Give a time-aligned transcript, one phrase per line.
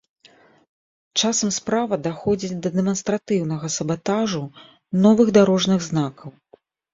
[1.19, 4.43] Часам справа даходзіць да дэманстратыўнага сабатажу
[5.05, 6.29] новых дарожных знакаў.